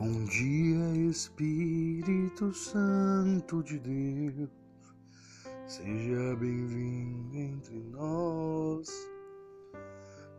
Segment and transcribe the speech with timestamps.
[0.00, 4.48] Bom dia, Espírito Santo de Deus,
[5.66, 8.88] seja bem-vindo entre nós.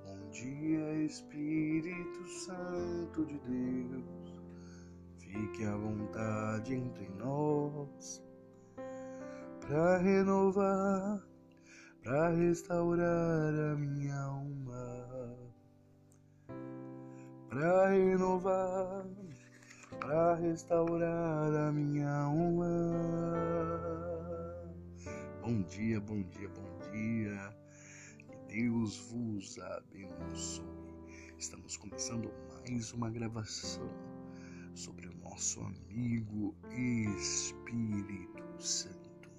[0.03, 4.41] Bom dia, Espírito Santo de Deus,
[5.19, 8.19] fique à vontade entre nós,
[9.59, 11.21] para renovar,
[12.03, 15.37] para restaurar a minha alma,
[17.47, 19.05] para renovar
[20.01, 22.67] para restaurar a minha alma.
[25.41, 27.55] Bom dia, bom dia, bom dia.
[28.17, 30.65] Que Deus vos abençoe.
[31.37, 33.87] Estamos começando mais uma gravação
[34.73, 36.55] sobre o nosso amigo
[37.15, 39.29] Espírito Santo.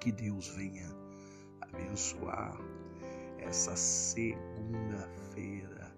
[0.00, 0.90] Que Deus venha
[1.60, 2.58] abençoar
[3.38, 5.96] essa segunda-feira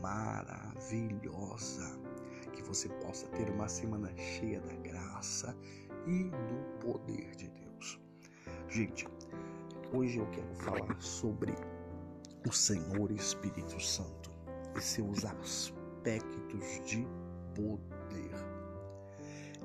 [0.00, 2.05] maravilhosa
[2.66, 5.56] você possa ter uma semana cheia da graça
[6.06, 8.00] e do poder de Deus.
[8.68, 9.08] Gente,
[9.92, 11.54] hoje eu quero falar sobre
[12.46, 14.30] o Senhor Espírito Santo
[14.76, 17.06] e seus aspectos de
[17.54, 18.34] poder.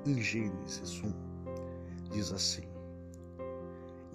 [0.05, 1.13] Em Gênesis 1
[2.11, 2.67] diz assim: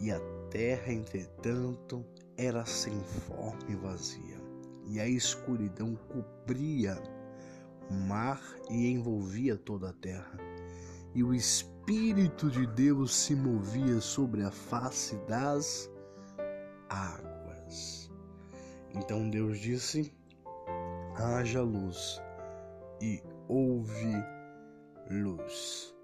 [0.00, 2.04] E a terra, entretanto,
[2.36, 4.40] era sem forma e vazia,
[4.86, 6.94] e a escuridão cobria
[7.90, 10.38] mar e envolvia toda a terra.
[11.14, 15.90] E o Espírito de Deus se movia sobre a face das
[16.88, 18.10] águas.
[18.94, 20.12] Então Deus disse:
[21.16, 22.20] haja luz,
[23.00, 24.14] e houve
[25.10, 25.94] luz.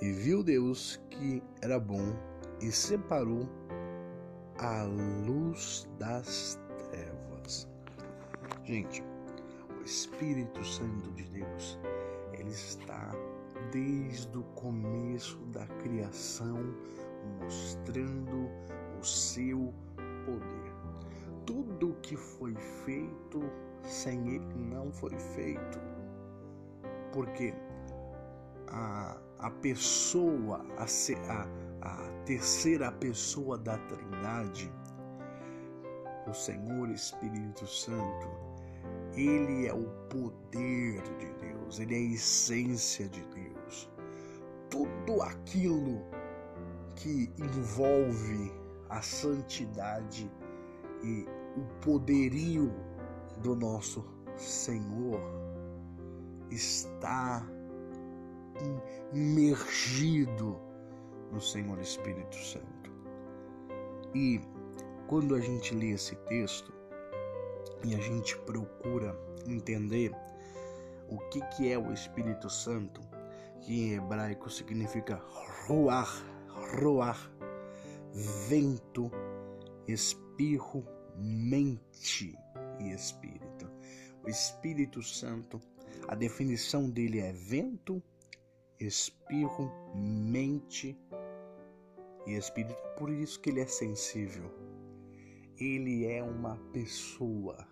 [0.00, 2.16] E viu Deus que era bom,
[2.60, 3.48] e separou
[4.58, 7.68] a luz das trevas.
[8.64, 9.02] Gente,
[9.90, 11.76] Espírito Santo de Deus,
[12.32, 13.10] ele está
[13.72, 16.62] desde o começo da criação
[17.42, 18.48] mostrando
[19.00, 19.74] o seu
[20.24, 20.72] poder.
[21.44, 23.42] Tudo que foi feito
[23.82, 25.80] sem ele não foi feito.
[27.12, 27.52] Porque
[28.68, 31.48] a, a pessoa, a, a,
[31.82, 34.72] a terceira pessoa da Trindade,
[36.28, 38.50] o Senhor Espírito Santo,
[39.14, 43.90] ele é o poder de Deus, ele é a essência de Deus.
[44.68, 46.04] Tudo aquilo
[46.94, 48.52] que envolve
[48.88, 50.30] a santidade
[51.02, 51.26] e
[51.56, 52.72] o poderio
[53.42, 54.04] do nosso
[54.36, 55.20] Senhor
[56.50, 57.46] está
[59.12, 60.60] imergido
[61.32, 62.90] no Senhor Espírito Santo.
[64.14, 64.40] E
[65.06, 66.72] quando a gente lê esse texto,
[67.84, 70.12] e a gente procura entender
[71.08, 73.00] o que, que é o Espírito Santo,
[73.60, 75.20] que em hebraico significa
[75.66, 76.08] ruar,
[76.80, 77.30] ruar,
[78.48, 79.10] vento,
[79.86, 80.86] espirro,
[81.16, 82.36] mente
[82.78, 83.70] e espírito.
[84.22, 85.60] O Espírito Santo,
[86.06, 88.02] a definição dele é vento,
[88.78, 90.98] espirro, mente
[92.26, 92.76] e espírito.
[92.96, 94.59] Por isso que ele é sensível
[95.60, 97.68] ele é uma pessoa.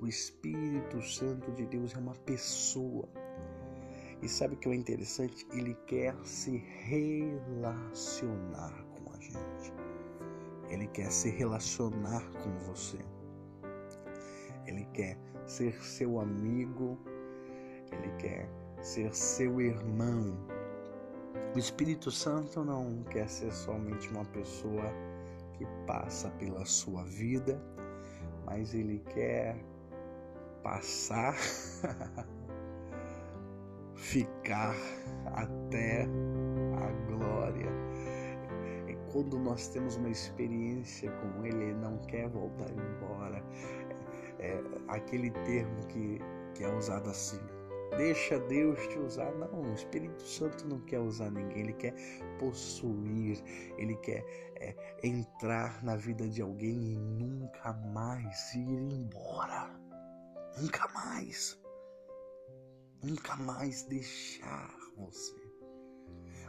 [0.00, 3.08] O Espírito Santo de Deus é uma pessoa.
[4.22, 5.46] E sabe o que é interessante?
[5.52, 9.72] Ele quer se relacionar com a gente.
[10.68, 12.98] Ele quer se relacionar com você.
[14.66, 16.98] Ele quer ser seu amigo.
[17.90, 18.50] Ele quer
[18.82, 20.36] ser seu irmão.
[21.54, 24.92] O Espírito Santo não quer ser somente uma pessoa
[25.58, 27.60] que passa pela sua vida,
[28.46, 29.56] mas ele quer
[30.62, 31.34] passar,
[33.94, 34.74] ficar
[35.26, 37.70] até a glória.
[38.86, 43.42] E quando nós temos uma experiência com ele, ele não quer voltar embora.
[44.38, 46.20] É, é aquele termo que,
[46.54, 47.40] que é usado assim,
[47.96, 49.32] Deixa Deus te usar.
[49.34, 51.94] Não, o Espírito Santo não quer usar ninguém, ele quer
[52.38, 53.42] possuir,
[53.76, 54.24] ele quer
[54.56, 59.70] é, entrar na vida de alguém e nunca mais ir embora.
[60.60, 61.58] Nunca mais.
[63.02, 65.36] Nunca mais deixar você.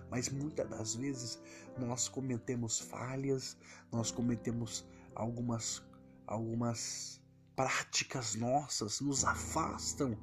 [0.09, 1.41] Mas muitas das vezes
[1.77, 3.57] nós cometemos falhas,
[3.91, 5.87] nós cometemos algumas
[6.25, 7.19] algumas
[7.55, 10.15] práticas nossas nos afastam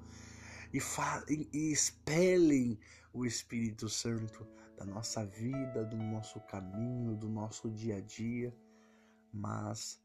[0.76, 2.78] e, e expelem
[3.12, 4.46] o Espírito Santo
[4.76, 8.54] da nossa vida, do nosso caminho, do nosso dia a dia,
[9.32, 10.00] mas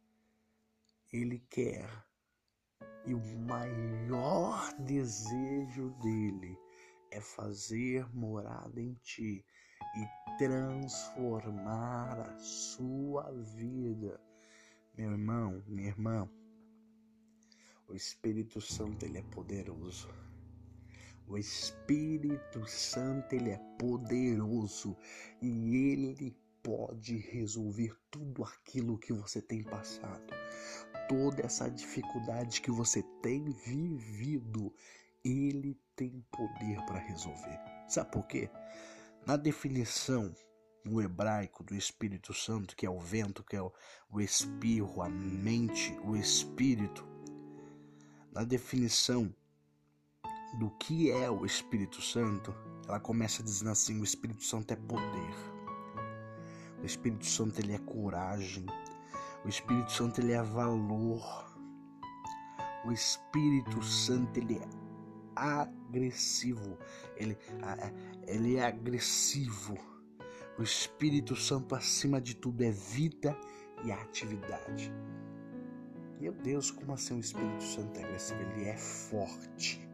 [1.11, 1.89] Ele quer
[3.05, 6.57] E o maior desejo dele
[7.09, 9.43] é fazer morada em ti
[9.95, 14.21] e transformar a sua vida.
[14.95, 16.29] Meu irmão, minha irmã,
[17.87, 20.07] o Espírito Santo ele é poderoso.
[21.31, 24.97] O Espírito Santo ele é poderoso
[25.41, 30.33] e ele pode resolver tudo aquilo que você tem passado.
[31.07, 34.75] Toda essa dificuldade que você tem vivido,
[35.23, 37.61] ele tem poder para resolver.
[37.87, 38.49] Sabe por quê?
[39.25, 40.35] Na definição
[40.83, 43.71] no hebraico do Espírito Santo, que é o vento, que é o,
[44.09, 47.07] o espirro, a mente, o espírito,
[48.33, 49.33] na definição
[50.53, 52.53] do que é o Espírito Santo,
[52.87, 55.35] ela começa dizendo assim: o Espírito Santo é poder.
[56.81, 58.65] O Espírito Santo ele é coragem.
[59.45, 61.45] O Espírito Santo ele é valor.
[62.85, 64.67] O Espírito Santo ele é
[65.35, 66.77] agressivo.
[67.15, 67.37] Ele,
[68.27, 69.77] ele é agressivo.
[70.57, 73.37] O Espírito Santo acima de tudo é vida
[73.83, 74.91] e atividade.
[76.19, 78.41] Meu Deus, como assim o Espírito Santo é agressivo?
[78.41, 79.90] Ele é forte.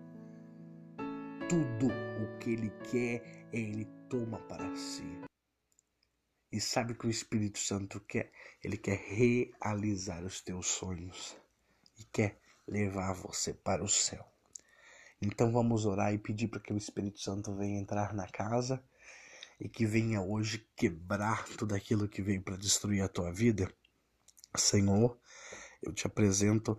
[1.50, 5.22] Tudo o que ele quer, ele toma para si.
[6.52, 8.34] E sabe o que o Espírito Santo quer?
[8.62, 11.38] Ele quer realizar os teus sonhos
[11.98, 14.26] e quer levar você para o céu.
[15.22, 18.84] Então vamos orar e pedir para que o Espírito Santo venha entrar na casa
[19.58, 23.72] e que venha hoje quebrar tudo aquilo que veio para destruir a tua vida.
[24.54, 25.18] Senhor,
[25.82, 26.78] eu te apresento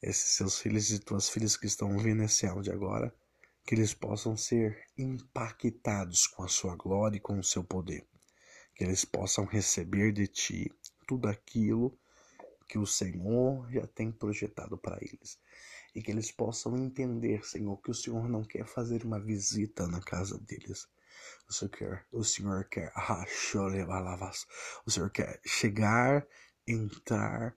[0.00, 3.12] esses seus filhos e tuas filhas que estão ouvindo esse áudio agora,
[3.66, 8.06] que eles possam ser impactados com a sua glória e com o seu poder,
[8.74, 10.72] que eles possam receber de ti
[11.06, 11.98] tudo aquilo
[12.68, 15.38] que o Senhor já tem projetado para eles.
[15.94, 20.00] E que eles possam entender, Senhor, que o Senhor não quer fazer uma visita na
[20.00, 20.86] casa deles.
[21.48, 23.24] O Senhor quer, o Senhor quer, ah,
[24.84, 26.26] o Senhor quer chegar,
[26.66, 27.56] entrar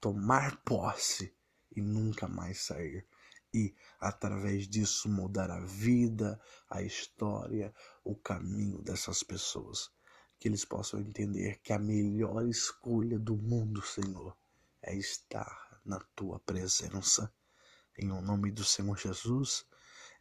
[0.00, 1.32] tomar posse
[1.76, 3.06] e nunca mais sair.
[3.52, 7.74] E através disso mudar a vida, a história,
[8.04, 9.90] o caminho dessas pessoas.
[10.38, 14.36] Que eles possam entender que a melhor escolha do mundo, Senhor,
[14.82, 17.32] é estar na tua presença.
[17.98, 19.66] Em nome do Senhor Jesus,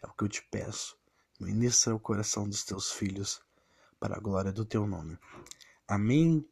[0.01, 0.97] é o que eu te peço.
[1.39, 3.41] Ministra o coração dos teus filhos
[3.99, 5.17] para a glória do teu nome.
[5.87, 6.45] Amém.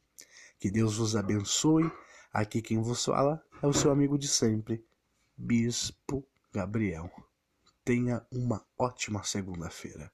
[0.59, 1.91] Que Deus vos abençoe
[2.37, 4.85] Aqui quem vos fala é o seu amigo de sempre,
[5.35, 6.23] Bispo
[6.57, 7.11] Gabriel.
[7.85, 10.11] Tenha uma ótima segunda-feira.